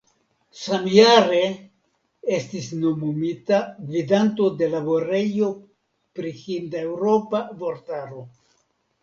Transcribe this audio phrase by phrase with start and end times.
[0.59, 1.41] Samjare
[2.37, 3.59] estis nomumita
[3.91, 5.51] gvidanto de Laborejo
[6.21, 8.27] pri Hindeŭropa Vortaro.